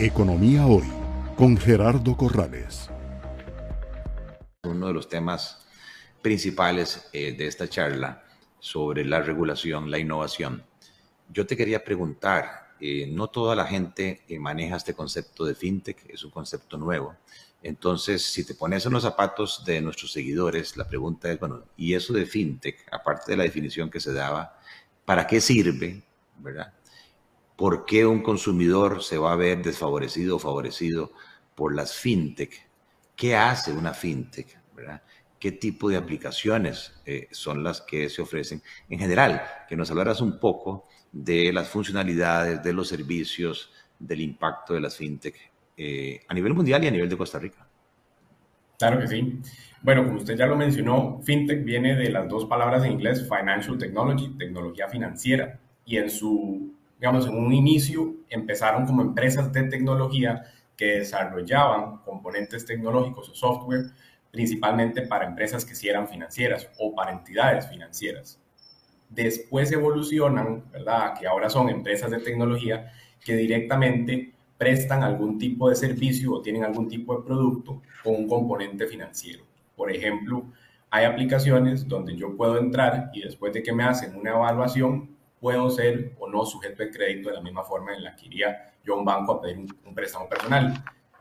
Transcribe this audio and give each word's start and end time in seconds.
Economía 0.00 0.64
Hoy 0.64 0.86
con 1.34 1.56
Gerardo 1.56 2.16
Corrales. 2.16 2.88
Uno 4.62 4.86
de 4.86 4.92
los 4.92 5.08
temas 5.08 5.66
principales 6.22 7.08
eh, 7.12 7.32
de 7.32 7.48
esta 7.48 7.68
charla 7.68 8.22
sobre 8.60 9.04
la 9.04 9.22
regulación, 9.22 9.90
la 9.90 9.98
innovación. 9.98 10.62
Yo 11.28 11.48
te 11.48 11.56
quería 11.56 11.82
preguntar, 11.82 12.74
eh, 12.78 13.08
no 13.12 13.26
toda 13.26 13.56
la 13.56 13.64
gente 13.64 14.22
eh, 14.28 14.38
maneja 14.38 14.76
este 14.76 14.94
concepto 14.94 15.44
de 15.44 15.56
fintech, 15.56 16.08
es 16.08 16.22
un 16.22 16.30
concepto 16.30 16.78
nuevo. 16.78 17.16
Entonces, 17.60 18.22
si 18.22 18.44
te 18.44 18.54
pones 18.54 18.86
en 18.86 18.92
los 18.92 19.02
zapatos 19.02 19.64
de 19.64 19.80
nuestros 19.80 20.12
seguidores, 20.12 20.76
la 20.76 20.86
pregunta 20.86 21.28
es, 21.32 21.40
bueno, 21.40 21.64
¿y 21.76 21.94
eso 21.94 22.12
de 22.12 22.24
fintech, 22.24 22.86
aparte 22.92 23.32
de 23.32 23.36
la 23.36 23.42
definición 23.42 23.90
que 23.90 23.98
se 23.98 24.12
daba, 24.12 24.60
para 25.04 25.26
qué 25.26 25.40
sirve? 25.40 26.04
¿Verdad? 26.38 26.72
¿Por 27.58 27.86
qué 27.86 28.06
un 28.06 28.22
consumidor 28.22 29.02
se 29.02 29.18
va 29.18 29.32
a 29.32 29.36
ver 29.36 29.64
desfavorecido 29.64 30.36
o 30.36 30.38
favorecido 30.38 31.10
por 31.56 31.74
las 31.74 31.92
fintech? 31.92 32.52
¿Qué 33.16 33.34
hace 33.34 33.72
una 33.72 33.92
fintech? 33.92 34.56
¿Qué 35.40 35.50
tipo 35.50 35.88
de 35.88 35.96
aplicaciones 35.96 36.94
eh, 37.04 37.26
son 37.32 37.64
las 37.64 37.80
que 37.80 38.10
se 38.10 38.22
ofrecen? 38.22 38.62
En 38.88 39.00
general, 39.00 39.42
que 39.68 39.74
nos 39.74 39.90
hablaras 39.90 40.20
un 40.20 40.38
poco 40.38 40.86
de 41.10 41.52
las 41.52 41.68
funcionalidades, 41.68 42.62
de 42.62 42.72
los 42.72 42.86
servicios, 42.86 43.72
del 43.98 44.20
impacto 44.20 44.74
de 44.74 44.80
las 44.80 44.96
fintech 44.96 45.34
eh, 45.76 46.20
a 46.28 46.34
nivel 46.34 46.54
mundial 46.54 46.84
y 46.84 46.86
a 46.86 46.92
nivel 46.92 47.08
de 47.08 47.16
Costa 47.16 47.40
Rica. 47.40 47.66
Claro 48.78 49.00
que 49.00 49.08
sí. 49.08 49.40
Bueno, 49.82 50.04
como 50.04 50.18
usted 50.18 50.36
ya 50.36 50.46
lo 50.46 50.54
mencionó, 50.54 51.20
fintech 51.24 51.64
viene 51.64 51.96
de 51.96 52.08
las 52.10 52.28
dos 52.28 52.44
palabras 52.44 52.84
en 52.84 52.92
inglés, 52.92 53.28
financial 53.28 53.76
technology, 53.76 54.28
tecnología 54.38 54.86
financiera, 54.86 55.58
y 55.84 55.96
en 55.96 56.08
su 56.08 56.77
digamos, 56.98 57.26
en 57.26 57.36
un 57.36 57.52
inicio 57.52 58.14
empezaron 58.28 58.86
como 58.86 59.02
empresas 59.02 59.52
de 59.52 59.64
tecnología 59.64 60.44
que 60.76 60.98
desarrollaban 60.98 61.98
componentes 61.98 62.64
tecnológicos 62.64 63.28
o 63.28 63.34
software 63.34 63.86
principalmente 64.30 65.02
para 65.02 65.26
empresas 65.26 65.64
que 65.64 65.74
sí 65.74 65.88
eran 65.88 66.08
financieras 66.08 66.68
o 66.78 66.94
para 66.94 67.12
entidades 67.12 67.68
financieras. 67.68 68.38
Después 69.08 69.72
evolucionan, 69.72 70.70
¿verdad? 70.70 71.14
Que 71.18 71.26
ahora 71.26 71.48
son 71.48 71.70
empresas 71.70 72.10
de 72.10 72.18
tecnología 72.18 72.92
que 73.24 73.34
directamente 73.36 74.34
prestan 74.58 75.02
algún 75.02 75.38
tipo 75.38 75.68
de 75.68 75.76
servicio 75.76 76.34
o 76.34 76.42
tienen 76.42 76.64
algún 76.64 76.88
tipo 76.88 77.16
de 77.16 77.24
producto 77.24 77.80
con 78.02 78.16
un 78.16 78.28
componente 78.28 78.86
financiero. 78.86 79.44
Por 79.76 79.90
ejemplo, 79.90 80.44
hay 80.90 81.04
aplicaciones 81.04 81.86
donde 81.86 82.16
yo 82.16 82.36
puedo 82.36 82.58
entrar 82.58 83.10
y 83.14 83.22
después 83.22 83.52
de 83.52 83.62
que 83.62 83.72
me 83.72 83.84
hacen 83.84 84.16
una 84.16 84.30
evaluación, 84.30 85.16
puedo 85.40 85.70
ser 85.70 86.14
o 86.18 86.28
no 86.28 86.44
sujeto 86.44 86.82
de 86.82 86.90
crédito 86.90 87.28
de 87.28 87.36
la 87.36 87.40
misma 87.40 87.62
forma 87.62 87.94
en 87.94 88.04
la 88.04 88.14
que 88.16 88.26
iría 88.26 88.72
yo 88.84 88.94
a 88.94 88.98
un 88.98 89.04
banco 89.04 89.32
a 89.32 89.40
pedir 89.40 89.58
un, 89.58 89.94
préstamo 89.94 90.28
personal. 90.28 90.74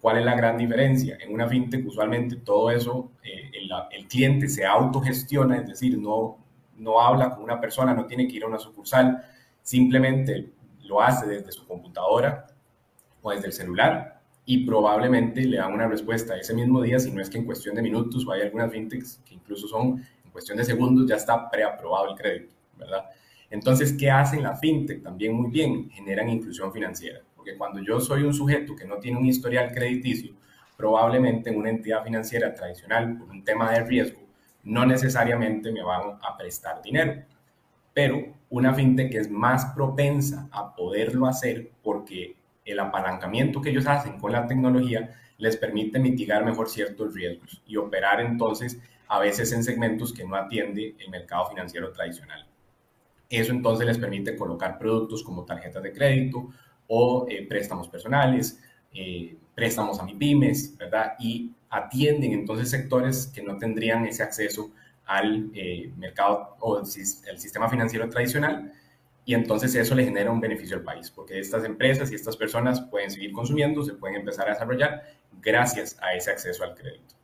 ¿Cuál 0.00 0.18
es 0.18 0.24
la 0.24 0.34
gran 0.34 0.56
diferencia? 0.56 1.18
En 1.20 1.32
una 1.32 1.46
fintech 1.46 1.86
usualmente 1.86 2.36
todo 2.36 2.70
eso, 2.70 3.12
eh, 3.22 3.50
el, 3.92 4.08
cliente 4.08 4.48
se 4.48 4.64
autogestiona, 4.64 5.58
es 5.58 5.68
decir, 5.68 5.98
no, 5.98 6.38
no 6.76 7.00
habla 7.00 7.30
con 7.30 7.44
una 7.44 7.60
persona, 7.60 7.94
no 7.94 8.06
tiene 8.06 8.26
que 8.26 8.36
ir 8.36 8.44
a 8.44 8.48
una 8.48 8.58
sucursal, 8.58 9.22
simplemente 9.62 10.50
lo 10.84 11.00
hace 11.00 11.26
desde 11.26 11.52
su 11.52 11.66
computadora 11.66 12.46
o 13.22 13.30
desde 13.30 13.46
el 13.46 13.52
celular 13.52 14.20
y 14.44 14.64
probablemente 14.66 15.44
le 15.44 15.58
dan 15.58 15.72
una 15.72 15.86
respuesta 15.86 16.36
ese 16.36 16.54
mismo 16.54 16.80
día, 16.80 16.98
si 16.98 17.12
no 17.12 17.20
es 17.20 17.30
que 17.30 17.38
en 17.38 17.44
cuestión 17.44 17.76
de 17.76 17.82
minutos 17.82 18.26
o 18.26 18.32
hay 18.32 18.40
algunas 18.42 18.72
fintechs 18.72 19.20
que 19.24 19.34
incluso 19.34 19.68
son 19.68 20.04
en 20.24 20.30
cuestión 20.32 20.58
de 20.58 20.64
segundos 20.64 21.08
ya 21.08 21.16
está 21.16 21.48
preaprobado 21.48 22.10
el 22.10 22.16
crédito, 22.16 22.54
¿verdad? 22.76 23.04
Entonces, 23.50 23.92
¿qué 23.92 24.10
hacen 24.10 24.42
la 24.42 24.56
fintech? 24.56 25.02
También 25.02 25.34
muy 25.34 25.50
bien, 25.50 25.90
generan 25.90 26.28
inclusión 26.30 26.72
financiera. 26.72 27.20
Porque 27.34 27.56
cuando 27.56 27.80
yo 27.82 28.00
soy 28.00 28.22
un 28.22 28.32
sujeto 28.32 28.76
que 28.76 28.84
no 28.84 28.98
tiene 28.98 29.18
un 29.18 29.26
historial 29.26 29.72
crediticio, 29.72 30.34
probablemente 30.76 31.50
en 31.50 31.58
una 31.58 31.70
entidad 31.70 32.04
financiera 32.04 32.54
tradicional, 32.54 33.18
por 33.18 33.28
un 33.28 33.44
tema 33.44 33.72
de 33.72 33.84
riesgo, 33.84 34.20
no 34.62 34.86
necesariamente 34.86 35.72
me 35.72 35.82
van 35.82 36.18
a 36.22 36.36
prestar 36.36 36.80
dinero. 36.80 37.22
Pero 37.92 38.34
una 38.50 38.72
fintech 38.72 39.14
es 39.14 39.30
más 39.30 39.66
propensa 39.74 40.48
a 40.52 40.74
poderlo 40.74 41.26
hacer 41.26 41.70
porque 41.82 42.36
el 42.64 42.78
apalancamiento 42.78 43.60
que 43.60 43.70
ellos 43.70 43.86
hacen 43.86 44.18
con 44.18 44.32
la 44.32 44.46
tecnología 44.46 45.10
les 45.38 45.56
permite 45.56 45.98
mitigar 45.98 46.44
mejor 46.44 46.68
ciertos 46.68 47.14
riesgos 47.14 47.62
y 47.66 47.76
operar 47.76 48.20
entonces 48.20 48.80
a 49.08 49.18
veces 49.18 49.52
en 49.52 49.64
segmentos 49.64 50.12
que 50.12 50.24
no 50.24 50.36
atiende 50.36 50.94
el 50.98 51.10
mercado 51.10 51.48
financiero 51.48 51.90
tradicional. 51.90 52.46
Eso 53.30 53.52
entonces 53.52 53.86
les 53.86 53.96
permite 53.96 54.36
colocar 54.36 54.78
productos 54.78 55.22
como 55.22 55.44
tarjetas 55.44 55.82
de 55.82 55.92
crédito 55.92 56.50
o 56.88 57.26
eh, 57.28 57.46
préstamos 57.48 57.88
personales, 57.88 58.60
eh, 58.92 59.36
préstamos 59.54 60.00
a 60.00 60.04
MIPIMES, 60.04 60.76
¿verdad? 60.76 61.14
Y 61.20 61.52
atienden 61.70 62.32
entonces 62.32 62.68
sectores 62.68 63.28
que 63.28 63.42
no 63.42 63.56
tendrían 63.56 64.04
ese 64.04 64.24
acceso 64.24 64.72
al 65.06 65.50
eh, 65.54 65.92
mercado 65.96 66.56
o 66.58 66.80
el 66.80 66.86
sistema 66.86 67.68
financiero 67.68 68.08
tradicional 68.08 68.72
y 69.24 69.34
entonces 69.34 69.74
eso 69.76 69.94
le 69.94 70.04
genera 70.04 70.30
un 70.30 70.40
beneficio 70.40 70.76
al 70.76 70.82
país, 70.82 71.10
porque 71.10 71.38
estas 71.38 71.64
empresas 71.64 72.10
y 72.10 72.16
estas 72.16 72.36
personas 72.36 72.80
pueden 72.80 73.10
seguir 73.10 73.32
consumiendo, 73.32 73.84
se 73.84 73.92
pueden 73.92 74.16
empezar 74.16 74.48
a 74.48 74.54
desarrollar 74.54 75.04
gracias 75.40 75.96
a 76.00 76.14
ese 76.14 76.32
acceso 76.32 76.64
al 76.64 76.74
crédito. 76.74 77.14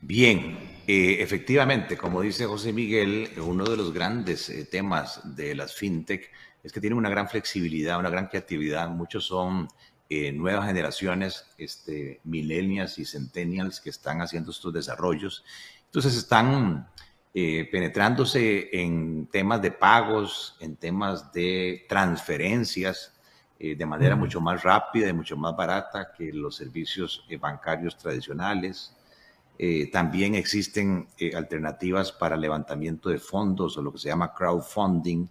Bien, 0.00 0.58
eh, 0.88 1.20
efectivamente, 1.20 1.96
como 1.96 2.20
dice 2.20 2.46
José 2.46 2.72
Miguel, 2.72 3.30
uno 3.38 3.64
de 3.64 3.76
los 3.76 3.92
grandes 3.92 4.48
eh, 4.48 4.64
temas 4.66 5.20
de 5.36 5.54
las 5.56 5.74
fintech 5.74 6.30
es 6.62 6.72
que 6.72 6.80
tienen 6.80 6.96
una 6.96 7.10
gran 7.10 7.28
flexibilidad, 7.28 7.98
una 7.98 8.08
gran 8.08 8.28
creatividad. 8.28 8.88
Muchos 8.88 9.24
son 9.24 9.66
eh, 10.08 10.30
nuevas 10.30 10.66
generaciones, 10.66 11.44
este, 11.58 12.20
millennials 12.22 12.98
y 13.00 13.04
centennials 13.04 13.80
que 13.80 13.90
están 13.90 14.20
haciendo 14.20 14.52
estos 14.52 14.72
desarrollos. 14.72 15.44
Entonces 15.86 16.16
están 16.16 16.88
penetrándose 17.34 18.70
en 18.72 19.26
temas 19.26 19.60
de 19.60 19.70
pagos, 19.70 20.56
en 20.58 20.76
temas 20.76 21.30
de 21.34 21.84
transferencias, 21.86 23.12
de 23.58 23.84
manera 23.84 24.16
mucho 24.16 24.40
más 24.40 24.62
rápida 24.62 25.10
y 25.10 25.12
mucho 25.12 25.36
más 25.36 25.54
barata 25.54 26.12
que 26.16 26.32
los 26.32 26.56
servicios 26.56 27.26
bancarios 27.38 27.94
tradicionales. 27.98 28.96
Eh, 29.58 29.90
también 29.90 30.34
existen 30.34 31.08
eh, 31.18 31.34
alternativas 31.34 32.12
para 32.12 32.36
levantamiento 32.36 33.08
de 33.08 33.18
fondos 33.18 33.78
o 33.78 33.82
lo 33.82 33.92
que 33.92 33.98
se 33.98 34.08
llama 34.08 34.34
crowdfunding. 34.34 35.26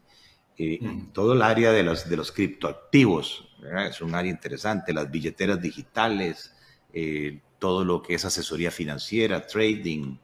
Eh, 0.57 0.79
Todo 1.13 1.33
el 1.33 1.41
área 1.41 1.71
de 1.71 1.83
los, 1.83 2.09
de 2.09 2.17
los 2.17 2.31
criptoactivos 2.31 3.49
es 3.89 4.01
un 4.01 4.15
área 4.15 4.31
interesante, 4.31 4.93
las 4.93 5.11
billeteras 5.11 5.61
digitales, 5.61 6.53
eh, 6.93 7.41
todo 7.59 7.83
lo 7.83 8.01
que 8.01 8.15
es 8.15 8.25
asesoría 8.25 8.71
financiera, 8.71 9.45
trading, 9.45 10.17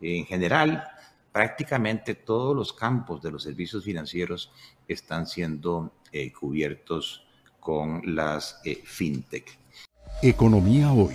en 0.00 0.26
general, 0.26 0.84
prácticamente 1.32 2.14
todos 2.14 2.54
los 2.54 2.72
campos 2.72 3.22
de 3.22 3.30
los 3.30 3.42
servicios 3.42 3.84
financieros 3.84 4.50
están 4.88 5.26
siendo 5.26 5.92
cubiertos 6.38 7.26
con 7.60 8.02
las 8.14 8.60
fintech. 8.84 9.58
Economía 10.22 10.92
hoy 10.92 11.14